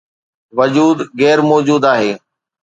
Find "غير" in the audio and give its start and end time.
1.19-1.37